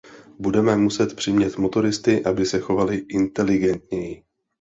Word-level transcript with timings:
Budeme 0.39 0.77
muset 0.77 1.15
přimět 1.15 1.57
motoristy, 1.57 2.23
aby 2.23 2.45
se 2.45 2.59
chovali 2.59 2.97
inteligentněji. 2.97 4.23